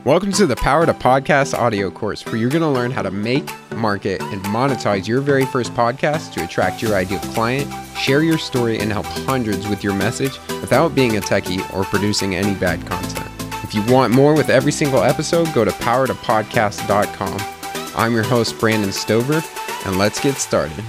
[0.00, 3.12] Welcome to the Power to Podcast audio course, where you're going to learn how to
[3.12, 8.36] make, market, and monetize your very first podcast to attract your ideal client, share your
[8.36, 12.84] story, and help hundreds with your message without being a techie or producing any bad
[12.84, 13.30] content.
[13.62, 17.96] If you want more with every single episode, go to powertopodcast.com.
[17.96, 19.40] I'm your host, Brandon Stover,
[19.86, 20.82] and let's get started.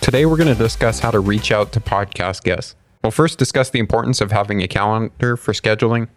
[0.00, 2.76] Today, we're going to discuss how to reach out to podcast guests.
[3.02, 6.08] We'll first discuss the importance of having a calendar for scheduling.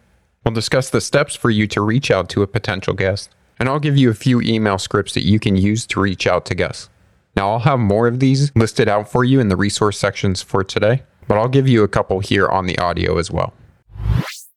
[0.44, 3.30] We'll discuss the steps for you to reach out to a potential guest.
[3.58, 6.46] And I'll give you a few email scripts that you can use to reach out
[6.46, 6.88] to guests.
[7.36, 10.64] Now, I'll have more of these listed out for you in the resource sections for
[10.64, 13.52] today, but I'll give you a couple here on the audio as well.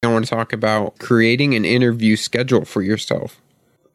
[0.04, 3.40] I want to talk about creating an interview schedule for yourself.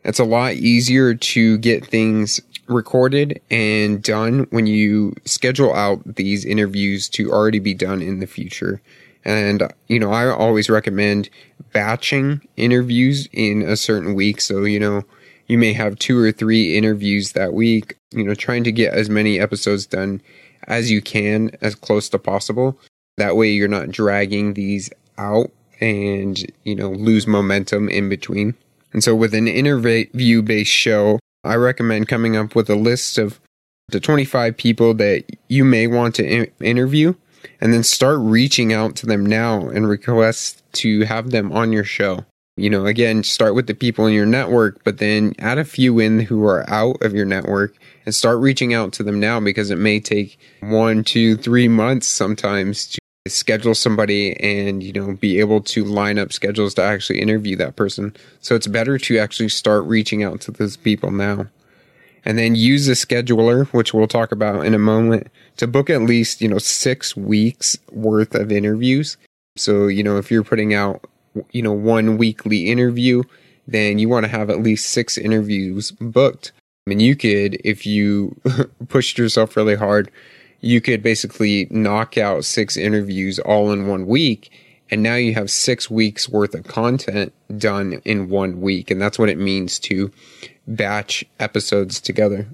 [0.04, 6.44] It's a lot easier to get things recorded and done when you schedule out these
[6.44, 8.80] interviews to already be done in the future.
[9.26, 11.28] And, you know, I always recommend
[11.72, 14.40] batching interviews in a certain week.
[14.40, 15.04] So, you know,
[15.48, 19.10] you may have two or three interviews that week, you know, trying to get as
[19.10, 20.22] many episodes done
[20.68, 22.78] as you can, as close to possible.
[23.16, 25.50] That way you're not dragging these out
[25.80, 28.54] and, you know, lose momentum in between.
[28.92, 33.40] And so with an interview based show, I recommend coming up with a list of
[33.88, 37.14] the 25 people that you may want to interview
[37.60, 41.84] and then start reaching out to them now and request to have them on your
[41.84, 42.24] show.
[42.58, 45.98] You know, again, start with the people in your network, but then add a few
[45.98, 49.70] in who are out of your network and start reaching out to them now because
[49.70, 55.38] it may take one, two, three months sometimes to schedule somebody and, you know, be
[55.38, 58.16] able to line up schedules to actually interview that person.
[58.40, 61.48] So it's better to actually start reaching out to those people now.
[62.26, 65.28] And then use a scheduler, which we'll talk about in a moment,
[65.58, 69.16] to book at least, you know, six weeks worth of interviews.
[69.56, 71.08] So, you know, if you're putting out,
[71.52, 73.22] you know, one weekly interview,
[73.68, 76.50] then you want to have at least six interviews booked.
[76.86, 78.36] I mean, you could, if you
[78.88, 80.10] pushed yourself really hard,
[80.60, 84.50] you could basically knock out six interviews all in one week.
[84.90, 88.90] And now you have six weeks worth of content done in one week.
[88.90, 90.12] And that's what it means to
[90.66, 92.46] batch episodes together.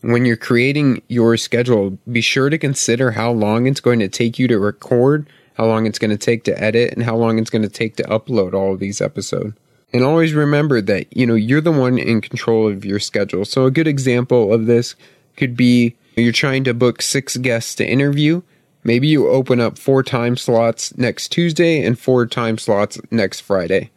[0.00, 4.38] When you're creating your schedule, be sure to consider how long it's going to take
[4.38, 7.50] you to record, how long it's going to take to edit, and how long it's
[7.50, 9.56] going to take to upload all of these episodes.
[9.94, 13.44] And always remember that, you know, you're the one in control of your schedule.
[13.44, 14.96] So a good example of this
[15.36, 18.42] could be you're trying to book six guests to interview.
[18.84, 23.90] Maybe you open up four time slots next Tuesday and four time slots next Friday.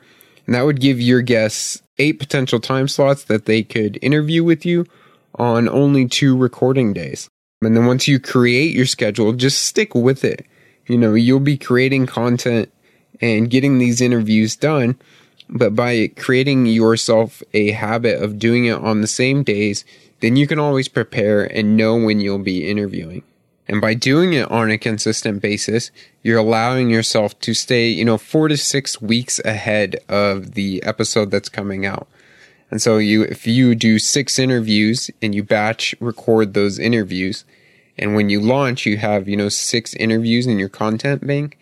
[0.45, 4.65] And that would give your guests eight potential time slots that they could interview with
[4.65, 4.85] you
[5.35, 7.29] on only two recording days.
[7.61, 10.45] And then once you create your schedule, just stick with it.
[10.87, 12.71] You know, you'll be creating content
[13.19, 14.97] and getting these interviews done.
[15.49, 19.85] But by creating yourself a habit of doing it on the same days,
[20.19, 23.23] then you can always prepare and know when you'll be interviewing.
[23.67, 25.91] And by doing it on a consistent basis,
[26.23, 31.31] you're allowing yourself to stay, you know, four to six weeks ahead of the episode
[31.31, 32.07] that's coming out.
[32.71, 37.45] And so you, if you do six interviews and you batch record those interviews,
[37.97, 41.57] and when you launch, you have, you know, six interviews in your content bank.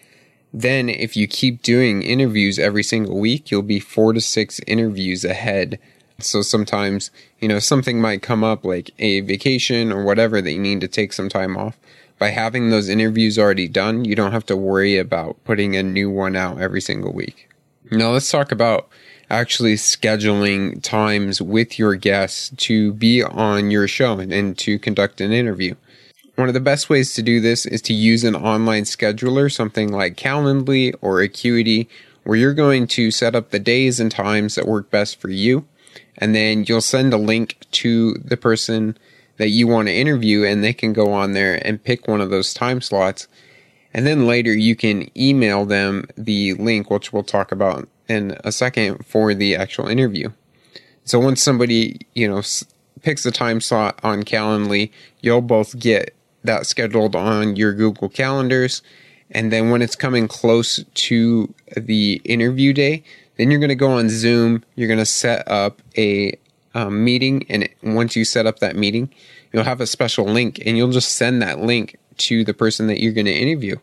[0.53, 5.25] Then if you keep doing interviews every single week, you'll be four to six interviews
[5.25, 5.79] ahead.
[6.19, 10.59] So sometimes, you know, something might come up like a vacation or whatever that you
[10.59, 11.77] need to take some time off
[12.17, 16.09] by having those interviews already done, you don't have to worry about putting a new
[16.09, 17.49] one out every single week.
[17.91, 18.87] Now let's talk about
[19.29, 25.31] actually scheduling times with your guests to be on your show and to conduct an
[25.31, 25.75] interview.
[26.35, 29.91] One of the best ways to do this is to use an online scheduler, something
[29.91, 31.87] like Calendly or Acuity,
[32.23, 35.65] where you're going to set up the days and times that work best for you.
[36.17, 38.97] And then you'll send a link to the person
[39.37, 42.29] that you want to interview and they can go on there and pick one of
[42.29, 43.27] those time slots.
[43.93, 48.51] And then later you can email them the link, which we'll talk about in a
[48.51, 50.29] second for the actual interview.
[51.03, 52.41] So once somebody, you know,
[53.01, 54.91] picks a time slot on Calendly,
[55.21, 58.81] you'll both get that scheduled on your Google calendars.
[59.31, 63.03] And then when it's coming close to the interview day,
[63.37, 64.63] then you're going to go on Zoom.
[64.75, 66.37] You're going to set up a
[66.73, 67.45] um, meeting.
[67.49, 69.09] And once you set up that meeting,
[69.51, 73.01] you'll have a special link and you'll just send that link to the person that
[73.01, 73.77] you're going to interview.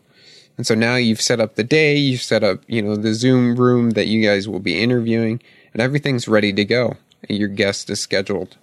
[0.57, 3.55] And so now you've set up the day, you've set up, you know, the Zoom
[3.55, 5.41] room that you guys will be interviewing,
[5.73, 6.97] and everything's ready to go.
[7.27, 8.57] And your guest is scheduled.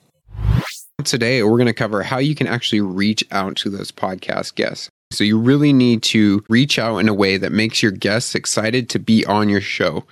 [1.02, 4.88] Today, we're going to cover how you can actually reach out to those podcast guests.
[5.10, 8.88] So, you really need to reach out in a way that makes your guests excited
[8.90, 10.04] to be on your show.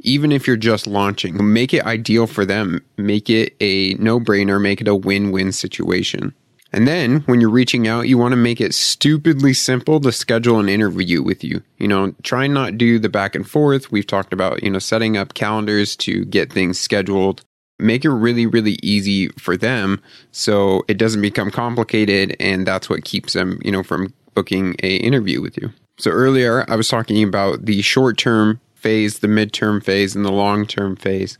[0.00, 1.52] Even if you're just launching.
[1.52, 5.52] Make it ideal for them, make it a no brainer, make it a win win
[5.52, 6.34] situation.
[6.72, 10.58] And then when you're reaching out, you want to make it stupidly simple to schedule
[10.58, 11.62] an interview with you.
[11.78, 13.90] You know, try not do the back and forth.
[13.90, 17.42] We've talked about, you know, setting up calendars to get things scheduled.
[17.78, 20.02] Make it really, really easy for them
[20.32, 24.96] so it doesn't become complicated and that's what keeps them, you know, from booking a
[24.96, 25.72] interview with you.
[25.98, 30.32] So earlier I was talking about the short term phase, the midterm phase, and the
[30.32, 31.38] long term phase.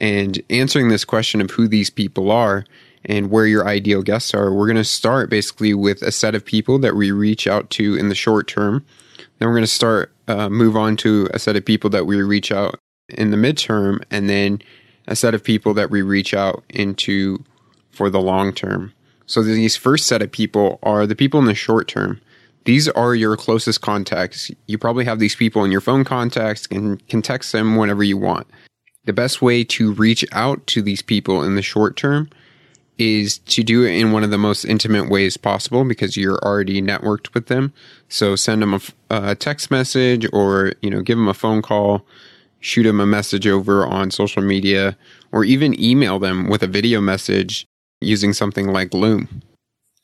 [0.00, 2.64] And answering this question of who these people are
[3.04, 6.44] and where your ideal guests are, we're going to start basically with a set of
[6.44, 8.84] people that we reach out to in the short term.
[9.38, 12.20] Then we're going to start, uh, move on to a set of people that we
[12.22, 14.60] reach out in the midterm, and then
[15.06, 17.44] a set of people that we reach out into
[17.90, 18.92] for the long term.
[19.26, 22.20] So these first set of people are the people in the short term.
[22.66, 24.50] These are your closest contacts.
[24.66, 28.16] You probably have these people in your phone contacts and can text them whenever you
[28.16, 28.48] want.
[29.04, 32.28] The best way to reach out to these people in the short term
[32.98, 36.82] is to do it in one of the most intimate ways possible because you're already
[36.82, 37.72] networked with them.
[38.08, 38.80] So send them a,
[39.10, 42.04] a, uh, text message or, you know, give them a phone call,
[42.58, 44.96] shoot them a message over on social media,
[45.30, 47.64] or even email them with a video message
[48.00, 49.42] using something like Loom.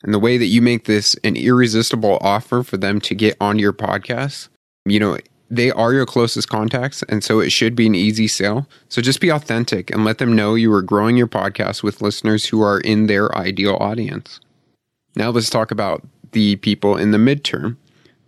[0.03, 3.57] And the way that you make this an irresistible offer for them to get on
[3.57, 4.49] your podcast,
[4.85, 5.17] you know,
[5.49, 8.67] they are your closest contacts, and so it should be an easy sale.
[8.89, 12.45] So just be authentic and let them know you are growing your podcast with listeners
[12.45, 14.39] who are in their ideal audience.
[15.15, 17.77] Now let's talk about the people in the midterm.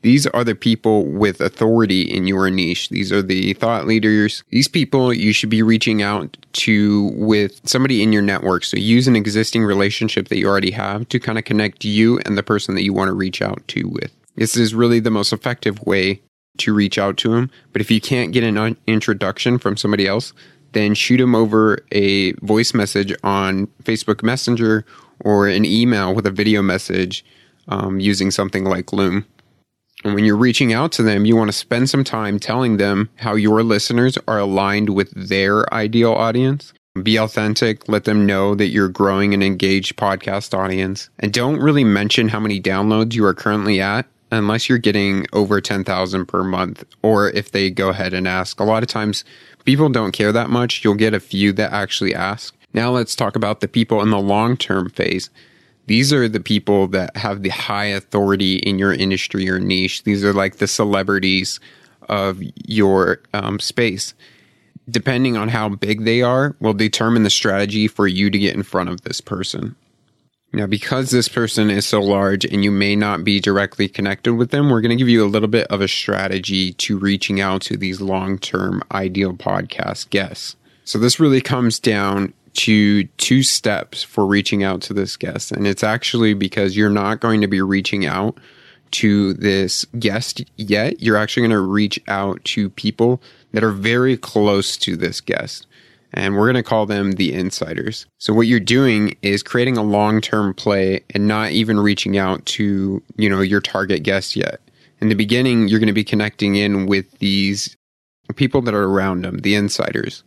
[0.05, 2.89] These are the people with authority in your niche.
[2.89, 4.43] These are the thought leaders.
[4.51, 8.65] These people you should be reaching out to with somebody in your network.
[8.65, 12.37] So use an existing relationship that you already have to kind of connect you and
[12.37, 14.11] the person that you want to reach out to with.
[14.35, 16.21] This is really the most effective way
[16.59, 17.49] to reach out to them.
[17.73, 20.33] But if you can't get an introduction from somebody else,
[20.73, 24.85] then shoot them over a voice message on Facebook Messenger
[25.21, 27.25] or an email with a video message
[27.69, 29.25] um, using something like Loom.
[30.03, 33.09] And when you're reaching out to them, you want to spend some time telling them
[33.15, 36.73] how your listeners are aligned with their ideal audience.
[37.01, 41.83] Be authentic, let them know that you're growing an engaged podcast audience, and don't really
[41.83, 46.83] mention how many downloads you are currently at unless you're getting over 10,000 per month
[47.01, 48.59] or if they go ahead and ask.
[48.59, 49.23] A lot of times
[49.65, 50.83] people don't care that much.
[50.83, 52.55] You'll get a few that actually ask.
[52.73, 55.29] Now let's talk about the people in the long term phase.
[55.87, 60.03] These are the people that have the high authority in your industry or niche.
[60.03, 61.59] These are like the celebrities
[62.09, 64.13] of your um, space.
[64.89, 68.63] Depending on how big they are, will determine the strategy for you to get in
[68.63, 69.75] front of this person.
[70.53, 74.51] Now, because this person is so large and you may not be directly connected with
[74.51, 77.61] them, we're going to give you a little bit of a strategy to reaching out
[77.63, 80.55] to these long term ideal podcast guests.
[80.85, 85.51] So, this really comes down to two steps for reaching out to this guest.
[85.51, 88.37] And it's actually because you're not going to be reaching out
[88.91, 91.01] to this guest yet.
[91.01, 93.21] You're actually going to reach out to people
[93.51, 95.67] that are very close to this guest
[96.15, 98.05] and we're going to call them the insiders.
[98.19, 103.03] So what you're doing is creating a long-term play and not even reaching out to,
[103.17, 104.61] you know, your target guest yet.
[105.01, 107.75] In the beginning, you're going to be connecting in with these
[108.37, 110.23] people that are around them, the insiders.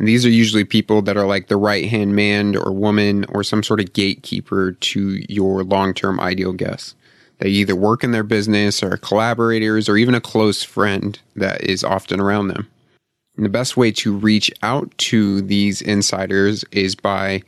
[0.00, 3.44] And these are usually people that are like the right hand man or woman or
[3.44, 6.96] some sort of gatekeeper to your long term ideal guest.
[7.36, 11.84] They either work in their business or collaborators or even a close friend that is
[11.84, 12.66] often around them.
[13.36, 17.42] And the best way to reach out to these insiders is by,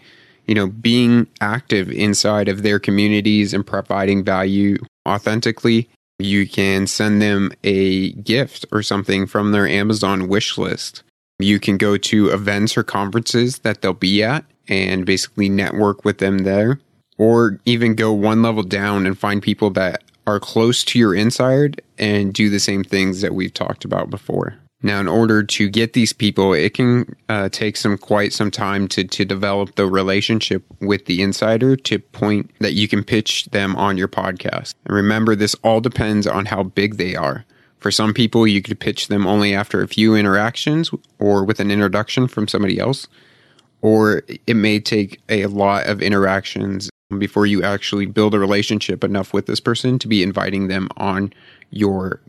[0.47, 4.76] you know, being active inside of their communities and providing value
[5.09, 5.88] authentically.
[6.18, 11.02] You can send them a gift or something from their Amazon wish list.
[11.38, 16.18] You can go to events or conferences that they'll be at and basically network with
[16.18, 16.80] them there,
[17.18, 21.82] or even go one level down and find people that are close to your inside
[21.98, 24.56] and do the same things that we've talked about before.
[24.84, 28.88] Now, in order to get these people, it can uh, take some quite some time
[28.88, 33.76] to to develop the relationship with the insider to point that you can pitch them
[33.76, 34.74] on your podcast.
[34.86, 37.44] And remember, this all depends on how big they are.
[37.82, 41.68] For some people, you could pitch them only after a few interactions or with an
[41.68, 43.08] introduction from somebody else,
[43.80, 49.34] or it may take a lot of interactions before you actually build a relationship enough
[49.34, 51.32] with this person to be inviting them on
[51.70, 52.20] your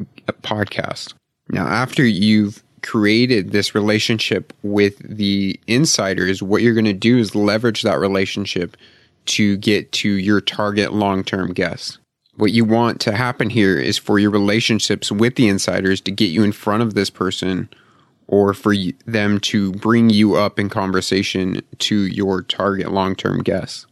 [0.42, 1.14] podcast.
[1.50, 7.36] Now, after you've created this relationship with the insiders, what you're going to do is
[7.36, 8.76] leverage that relationship
[9.26, 12.00] to get to your target long term guests.
[12.36, 16.32] What you want to happen here is for your relationships with the insiders to get
[16.32, 17.70] you in front of this person
[18.28, 18.74] or for
[19.06, 23.86] them to bring you up in conversation to your target long term guests.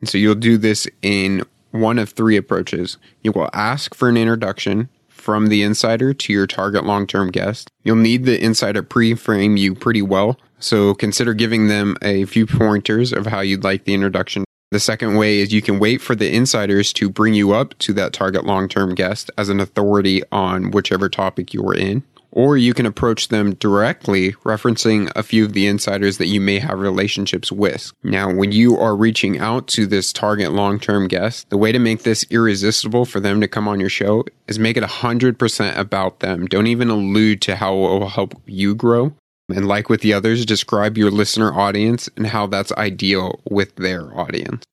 [0.00, 2.98] And so you'll do this in one of three approaches.
[3.22, 7.70] You will ask for an introduction from the insider to your target long term guest.
[7.84, 10.38] You'll need the insider pre frame you pretty well.
[10.58, 14.44] So consider giving them a few pointers of how you'd like the introduction.
[14.74, 17.92] The second way is you can wait for the insiders to bring you up to
[17.92, 22.02] that target long term guest as an authority on whichever topic you are in
[22.32, 26.58] or you can approach them directly, referencing a few of the insiders that you may
[26.58, 27.92] have relationships with.
[28.02, 31.78] Now, when you are reaching out to this target long term guest, the way to
[31.78, 36.18] make this irresistible for them to come on your show is make it 100% about
[36.18, 36.46] them.
[36.46, 39.14] Don't even allude to how it will help you grow.
[39.48, 44.18] And like with the others, describe your listener audience and how that's ideal with their
[44.18, 44.64] audience.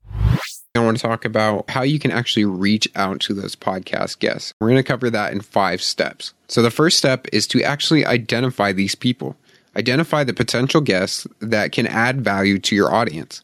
[0.74, 4.54] I want to talk about how you can actually reach out to those podcast guests.
[4.62, 6.34] We're going to cover that in five steps.
[6.48, 9.36] So, the first step is to actually identify these people,
[9.76, 13.44] identify the potential guests that can add value to your audience.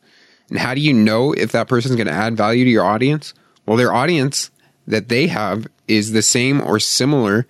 [0.50, 2.86] And how do you know if that person is going to add value to your
[2.86, 3.34] audience?
[3.66, 4.50] Well, their audience
[4.88, 7.46] that they have is the same or similar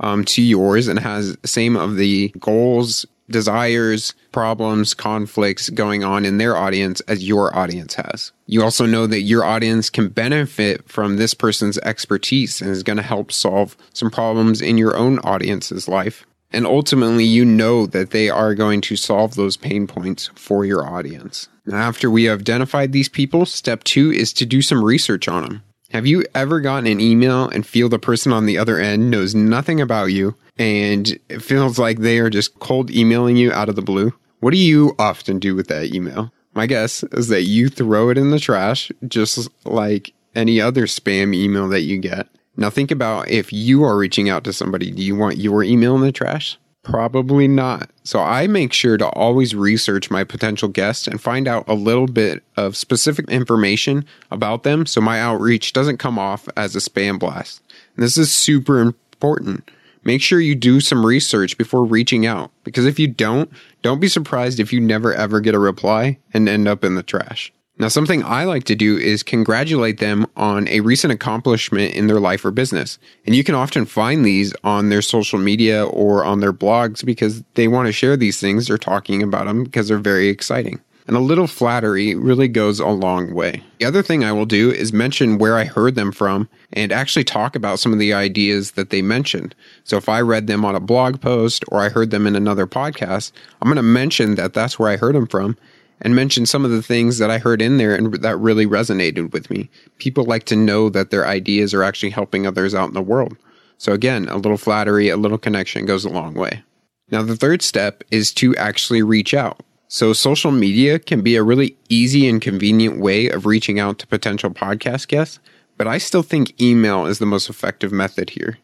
[0.00, 6.38] um, to yours and has same of the goals, desires, problems, conflicts going on in
[6.38, 8.30] their audience as your audience has.
[8.46, 12.98] You also know that your audience can benefit from this person's expertise and is going
[12.98, 16.24] to help solve some problems in your own audience's life.
[16.52, 20.86] And ultimately, you know that they are going to solve those pain points for your
[20.86, 21.48] audience.
[21.64, 25.42] Now, after we have identified these people, step two is to do some research on
[25.44, 25.62] them.
[25.90, 29.34] Have you ever gotten an email and feel the person on the other end knows
[29.34, 33.76] nothing about you and it feels like they are just cold emailing you out of
[33.76, 34.12] the blue?
[34.40, 36.32] What do you often do with that email?
[36.54, 41.34] My guess is that you throw it in the trash just like any other spam
[41.34, 42.28] email that you get.
[42.56, 45.94] Now think about if you are reaching out to somebody, do you want your email
[45.94, 46.58] in the trash?
[46.82, 47.90] Probably not.
[48.02, 52.08] So I make sure to always research my potential guests and find out a little
[52.08, 57.18] bit of specific information about them so my outreach doesn't come off as a spam
[57.20, 57.62] blast.
[57.96, 59.70] And this is super important.
[60.04, 63.50] Make sure you do some research before reaching out because if you don't,
[63.82, 67.02] don't be surprised if you never ever get a reply and end up in the
[67.02, 67.52] trash.
[67.78, 72.20] Now, something I like to do is congratulate them on a recent accomplishment in their
[72.20, 72.98] life or business.
[73.26, 77.42] And you can often find these on their social media or on their blogs because
[77.54, 78.68] they want to share these things.
[78.68, 80.80] They're talking about them because they're very exciting.
[81.06, 83.62] And a little flattery really goes a long way.
[83.78, 87.24] The other thing I will do is mention where I heard them from and actually
[87.24, 89.54] talk about some of the ideas that they mentioned.
[89.82, 92.66] So if I read them on a blog post or I heard them in another
[92.66, 95.56] podcast, I'm going to mention that that's where I heard them from
[96.00, 99.32] and mention some of the things that I heard in there and that really resonated
[99.32, 99.70] with me.
[99.98, 103.36] People like to know that their ideas are actually helping others out in the world.
[103.78, 106.62] So again, a little flattery, a little connection goes a long way.
[107.10, 109.60] Now, the third step is to actually reach out.
[109.94, 114.06] So social media can be a really easy and convenient way of reaching out to
[114.06, 115.38] potential podcast guests,
[115.76, 118.56] but I still think email is the most effective method here.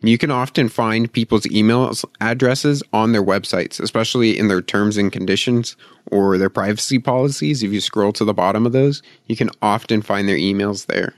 [0.00, 5.12] You can often find people's email addresses on their websites, especially in their terms and
[5.12, 5.76] conditions
[6.10, 7.62] or their privacy policies.
[7.62, 11.12] If you scroll to the bottom of those, you can often find their emails there.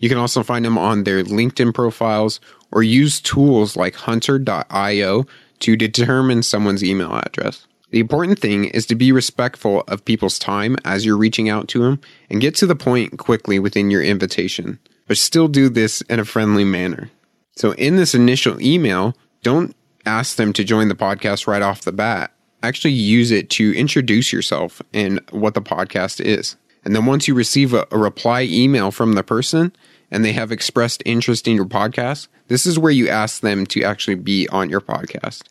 [0.00, 2.40] You can also find them on their LinkedIn profiles
[2.72, 5.26] or use tools like hunter.io
[5.60, 7.68] to determine someone's email address.
[7.96, 11.78] The important thing is to be respectful of people's time as you're reaching out to
[11.78, 11.98] them
[12.28, 16.26] and get to the point quickly within your invitation, but still do this in a
[16.26, 17.10] friendly manner.
[17.52, 19.74] So in this initial email, don't
[20.04, 22.32] ask them to join the podcast right off the bat.
[22.62, 26.56] Actually use it to introduce yourself and what the podcast is.
[26.84, 29.74] And then once you receive a, a, reply email from the person
[30.10, 33.84] and they have expressed interest in your podcast, this is where you ask them to
[33.84, 35.44] actually be on your podcast.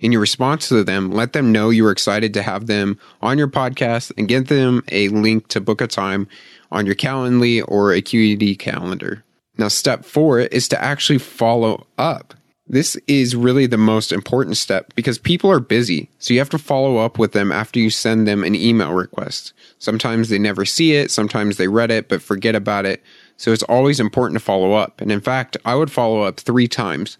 [0.00, 3.48] In your response to them, let them know you're excited to have them on your
[3.48, 6.28] podcast and get them a link to book a time
[6.70, 9.24] on your Calendly or Acuity calendar.
[9.56, 12.34] Now, step four is to actually follow up.
[12.70, 16.10] This is really the most important step because people are busy.
[16.18, 19.54] So you have to follow up with them after you send them an email request.
[19.78, 21.10] Sometimes they never see it.
[21.10, 23.02] Sometimes they read it, but forget about it.
[23.38, 25.00] So it's always important to follow up.
[25.00, 27.16] And in fact, I would follow up three times,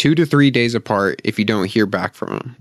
[0.00, 2.56] two to three days apart if you don't hear back from them.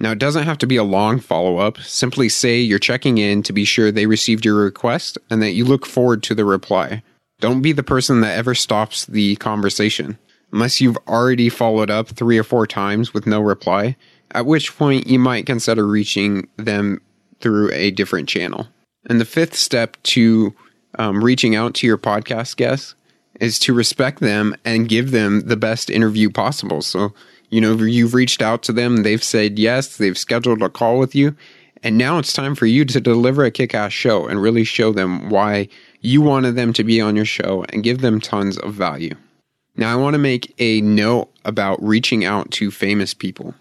[0.00, 1.78] Now, it doesn't have to be a long follow up.
[1.78, 5.64] Simply say you're checking in to be sure they received your request and that you
[5.64, 7.04] look forward to the reply.
[7.38, 10.18] Don't be the person that ever stops the conversation.
[10.52, 13.94] Unless you've already followed up three or four times with no reply,
[14.32, 17.00] at which point you might consider reaching them
[17.38, 18.66] through a different channel.
[19.08, 20.52] And the fifth step to
[20.98, 22.96] um, reaching out to your podcast guests
[23.40, 26.82] is to respect them and give them the best interview possible.
[26.82, 27.12] So
[27.50, 31.16] You know, you've reached out to them, they've said yes, they've scheduled a call with
[31.16, 31.34] you,
[31.82, 34.92] and now it's time for you to deliver a kick ass show and really show
[34.92, 35.68] them why
[36.00, 39.14] you wanted them to be on your show and give them tons of value.
[39.76, 43.54] Now, I want to make a note about reaching out to famous people.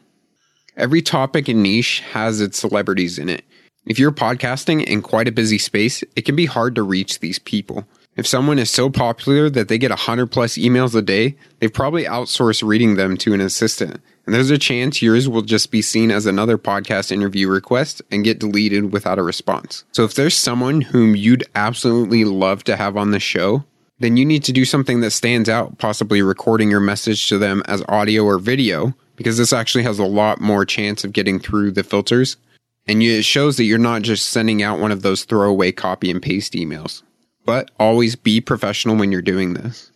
[0.77, 3.43] Every topic and niche has its celebrities in it.
[3.85, 7.39] If you're podcasting in quite a busy space, it can be hard to reach these
[7.39, 7.87] people.
[8.15, 12.03] If someone is so popular that they get 100 plus emails a day, they've probably
[12.03, 14.01] outsourced reading them to an assistant.
[14.25, 18.25] And there's a chance yours will just be seen as another podcast interview request and
[18.25, 19.85] get deleted without a response.
[19.93, 23.63] So if there's someone whom you'd absolutely love to have on the show,
[23.99, 27.63] then you need to do something that stands out, possibly recording your message to them
[27.67, 31.71] as audio or video, because this actually has a lot more chance of getting through
[31.71, 32.37] the filters.
[32.85, 36.21] And it shows that you're not just sending out one of those throwaway copy and
[36.21, 37.01] paste emails
[37.49, 39.89] but always be professional when you're doing this.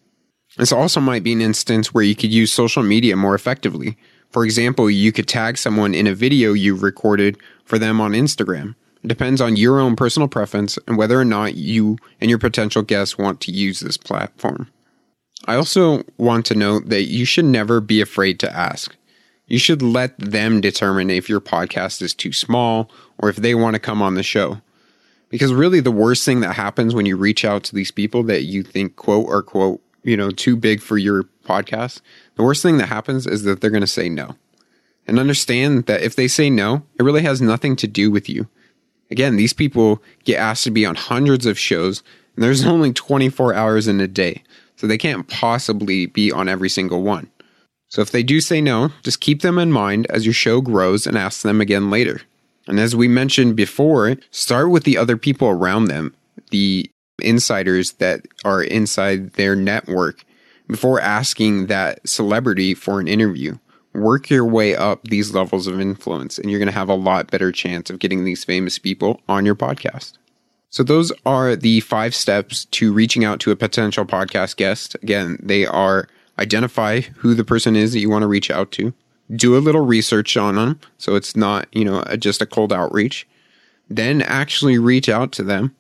[0.58, 3.96] This also might be an instance where you could use social media more effectively.
[4.32, 8.74] For example, you could tag someone in a video you've recorded for them on Instagram.
[9.04, 12.82] It depends on your own personal preference and whether or not you and your potential
[12.82, 14.68] guests want to use this platform.
[15.46, 18.96] I also want to note that you should never be afraid to ask.
[19.46, 23.76] You should let them determine if your podcast is too small or if they want
[23.76, 24.60] to come on the show.
[25.34, 28.44] Because really, the worst thing that happens when you reach out to these people that
[28.44, 32.02] you think, quote, or quote, you know, too big for your podcast,
[32.36, 34.36] the worst thing that happens is that they're going to say no.
[35.08, 38.48] And understand that if they say no, it really has nothing to do with you.
[39.10, 42.04] Again, these people get asked to be on hundreds of shows,
[42.36, 44.44] and there's only 24 hours in a day.
[44.76, 47.28] So they can't possibly be on every single one.
[47.88, 51.08] So if they do say no, just keep them in mind as your show grows
[51.08, 52.22] and ask them again later.
[52.68, 56.16] And as we mentioned before, start with the other people around them,
[56.52, 56.90] the
[57.22, 60.26] insiders that are inside their network
[60.68, 63.58] before asking that celebrity for an interview.
[63.94, 67.30] Work your way up these levels of influence, and you're going to have a lot
[67.30, 70.14] better chance of getting these famous people on your podcast.
[70.72, 74.96] So, those are the five steps to reaching out to a potential podcast guest.
[75.04, 76.08] Again, they are
[76.40, 78.94] identify who the person is that you want to reach out to,
[79.36, 83.28] do a little research on them so it's not, you know, just a cold outreach.
[83.90, 85.76] Then actually reach out to them.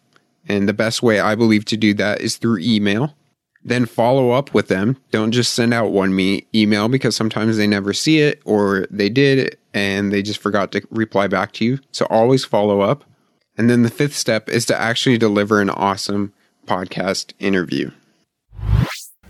[0.47, 3.15] And the best way I believe to do that is through email.
[3.63, 4.97] Then follow up with them.
[5.12, 9.10] Don't just send out one me email because sometimes they never see it or they
[9.10, 11.79] did and they just forgot to reply back to you.
[11.91, 13.06] So always follow up.
[13.58, 16.34] And then the fifth step is to actually deliver an awesome
[16.65, 17.91] podcast interview.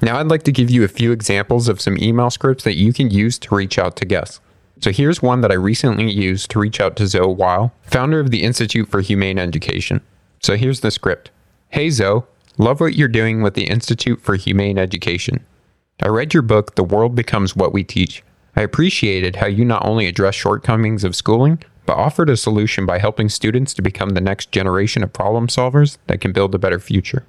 [0.03, 2.91] Now, I'd like to give you a few examples of some email scripts that you
[2.91, 4.41] can use to reach out to guests.
[4.81, 8.29] So, here's one that I recently used to reach out to Zoe Weil, founder of
[8.29, 10.01] the Institute for Humane Education.
[10.41, 11.31] So, here's the script
[11.69, 12.23] Hey, Zoe,
[12.57, 15.45] love what you're doing with the Institute for Humane Education.
[16.01, 18.23] I read your book, The World Becomes What We Teach.
[18.57, 22.97] I appreciated how you not only address shortcomings of schooling, but offered a solution by
[22.97, 26.79] helping students to become the next generation of problem solvers that can build a better
[26.81, 27.25] future.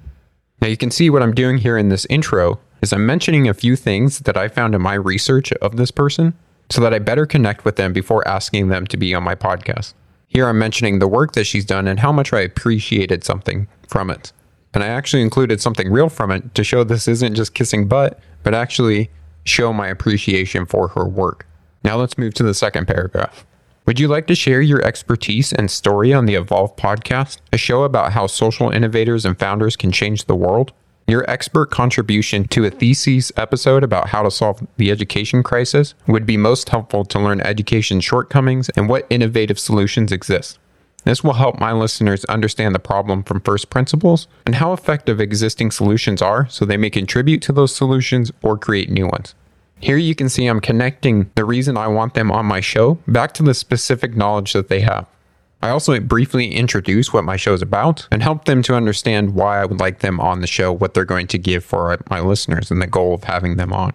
[0.61, 3.53] Now you can see what I'm doing here in this intro is I'm mentioning a
[3.53, 6.33] few things that I found in my research of this person
[6.69, 9.93] so that I better connect with them before asking them to be on my podcast.
[10.27, 14.09] Here I'm mentioning the work that she's done and how much I appreciated something from
[14.09, 14.31] it.
[14.73, 18.19] And I actually included something real from it to show this isn't just kissing butt,
[18.43, 19.09] but actually
[19.45, 21.47] show my appreciation for her work.
[21.83, 23.45] Now let's move to the second paragraph.
[23.85, 27.83] Would you like to share your expertise and story on the Evolve podcast, a show
[27.83, 30.73] about how social innovators and founders can change the world?
[31.07, 36.25] Your expert contribution to a thesis episode about how to solve the education crisis would
[36.25, 40.57] be most helpful to learn education shortcomings and what innovative solutions exist.
[41.03, 45.69] This will help my listeners understand the problem from first principles and how effective existing
[45.69, 49.35] solutions are so they may contribute to those solutions or create new ones.
[49.79, 53.33] Here you can see I'm connecting the reason I want them on my show back
[53.33, 55.05] to the specific knowledge that they have.
[55.61, 59.61] I also briefly introduce what my show is about and help them to understand why
[59.61, 62.71] I would like them on the show, what they're going to give for my listeners,
[62.71, 63.93] and the goal of having them on.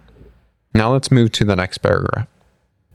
[0.73, 2.27] Now let's move to the next paragraph.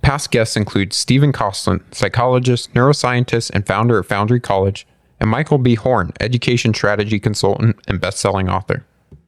[0.00, 4.86] Past guests include Stephen Kosslyn, psychologist, neuroscientist, and founder of Foundry College,
[5.18, 5.74] and Michael B.
[5.74, 8.85] Horn, education strategy consultant and best-selling author.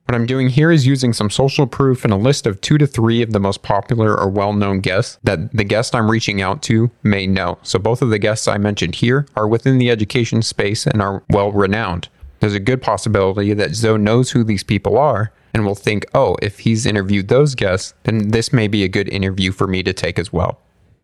[0.08, 2.86] What I'm doing here is using some social proof and a list of two to
[2.86, 6.62] three of the most popular or well known guests that the guest I'm reaching out
[6.62, 7.58] to may know.
[7.62, 11.22] So both of the guests I mentioned here are within the education space and are
[11.28, 12.08] well renowned.
[12.40, 16.36] There's a good possibility that Zoe knows who these people are and will think, oh,
[16.40, 19.92] if he's interviewed those guests, then this may be a good interview for me to
[19.92, 20.58] take as well.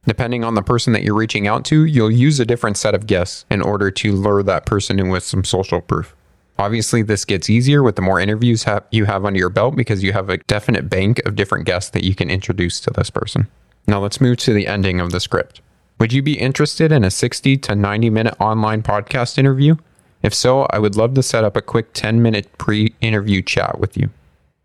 [0.06, 3.06] Depending on the person that you're reaching out to, you'll use a different set of
[3.06, 6.16] guests in order to lure that person in with some social proof.
[6.58, 10.02] Obviously, this gets easier with the more interviews ha- you have under your belt because
[10.02, 13.48] you have a definite bank of different guests that you can introduce to this person.
[13.86, 15.60] Now let's move to the ending of the script.
[15.98, 19.76] Would you be interested in a 60 to 90 minute online podcast interview?
[20.22, 23.78] If so, I would love to set up a quick 10 minute pre interview chat
[23.78, 24.10] with you.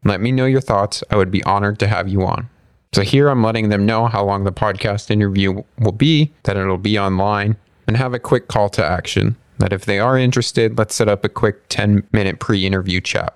[0.06, 1.04] Let me know your thoughts.
[1.10, 2.50] I would be honored to have you on.
[2.94, 6.78] So here I'm letting them know how long the podcast interview will be, that it'll
[6.78, 9.36] be online, and have a quick call to action.
[9.60, 13.36] That if they are interested, let's set up a quick 10 minute pre interview chat.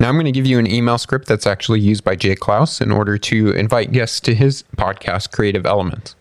[0.00, 2.80] Now I'm going to give you an email script that's actually used by Jay Clouse
[2.80, 6.14] in order to invite guests to his podcast, Creative Elements.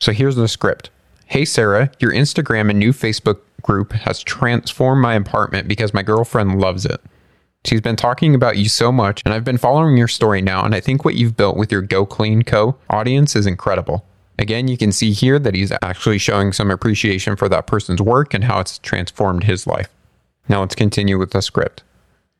[0.00, 0.90] So here's the script.
[1.26, 6.60] Hey Sarah, your Instagram and new Facebook group has transformed my apartment because my girlfriend
[6.60, 7.00] loves it.
[7.64, 10.72] She's been talking about you so much, and I've been following your story now, and
[10.72, 12.76] I think what you've built with your Go Clean Co.
[12.88, 14.04] audience is incredible.
[14.38, 18.34] Again, you can see here that he's actually showing some appreciation for that person's work
[18.34, 19.88] and how it's transformed his life.
[20.48, 21.82] Now let's continue with the script.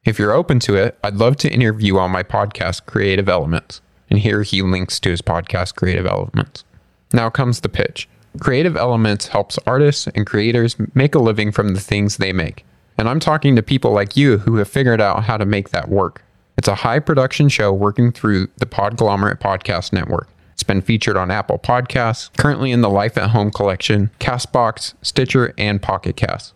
[0.05, 3.81] If you're open to it, I'd love to interview on my podcast, Creative Elements.
[4.09, 6.65] And here he links to his podcast, Creative Elements.
[7.13, 8.09] Now comes the pitch.
[8.39, 12.65] Creative Elements helps artists and creators make a living from the things they make.
[12.99, 15.89] And I'm talking to people like you who have figured out how to make that
[15.89, 16.23] work.
[16.57, 20.29] It's a high production show working through the Podglomerate Podcast Network.
[20.57, 25.53] It's been featured on Apple Podcasts, currently in the Life at Home collection, Castbox, Stitcher,
[25.59, 26.55] and Pocket Cast.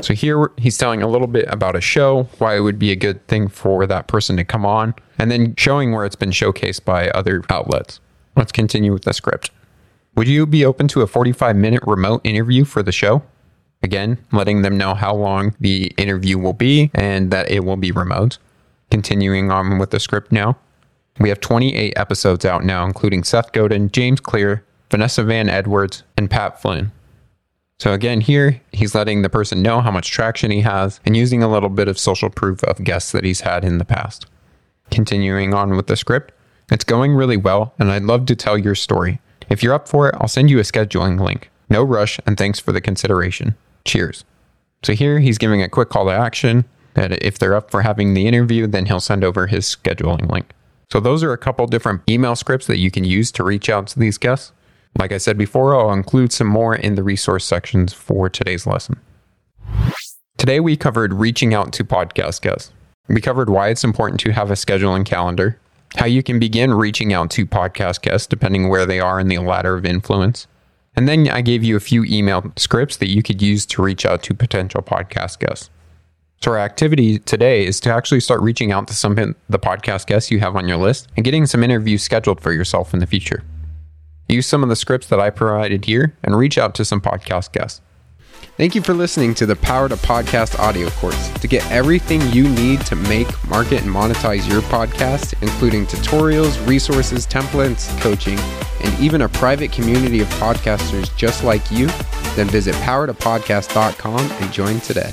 [0.00, 2.96] So here he's telling a little bit about a show, why it would be a
[2.96, 6.86] good thing for that person to come on, and then showing where it's been showcased
[6.86, 8.00] by other outlets.
[8.36, 9.50] Let's continue with the script.
[10.16, 13.22] Would you be open to a 45 minute remote interview for the show?
[13.82, 17.92] Again, letting them know how long the interview will be and that it will be
[17.92, 18.38] remote.
[18.90, 20.56] Continuing on with the script now.
[21.18, 26.30] We have 28 episodes out now, including Seth Godin, James Clear, Vanessa Van Edwards, and
[26.30, 26.92] Pat Flynn.
[27.78, 31.42] So again, here he's letting the person know how much traction he has and using
[31.42, 34.26] a little bit of social proof of guests that he's had in the past.
[34.90, 36.32] Continuing on with the script,
[36.70, 39.20] it's going really well, and I'd love to tell your story.
[39.48, 41.50] If you're up for it, I'll send you a scheduling link.
[41.70, 43.56] No rush, and thanks for the consideration.
[43.84, 44.24] Cheers.
[44.82, 48.14] So here he's giving a quick call to action that if they're up for having
[48.14, 50.50] the interview, then he'll send over his scheduling link.
[50.92, 53.86] So those are a couple different email scripts that you can use to reach out
[53.88, 54.52] to these guests.
[54.98, 58.98] Like I said before, I'll include some more in the resource sections for today's lesson.
[60.36, 62.72] Today we covered reaching out to podcast guests.
[63.08, 65.60] We covered why it's important to have a scheduling calendar,
[65.96, 69.38] how you can begin reaching out to podcast guests depending where they are in the
[69.38, 70.46] ladder of influence,
[70.96, 74.04] and then I gave you a few email scripts that you could use to reach
[74.04, 75.70] out to potential podcast guests.
[76.42, 80.06] So, our activity today is to actually start reaching out to some of the podcast
[80.06, 83.06] guests you have on your list and getting some interviews scheduled for yourself in the
[83.06, 83.44] future.
[84.26, 87.52] Use some of the scripts that I provided here and reach out to some podcast
[87.52, 87.82] guests.
[88.56, 91.28] Thank you for listening to the Power to Podcast audio course.
[91.28, 97.26] To get everything you need to make, market, and monetize your podcast, including tutorials, resources,
[97.26, 98.38] templates, coaching,
[98.82, 101.88] and even a private community of podcasters just like you,
[102.34, 105.12] then visit powertopodcast.com and join today.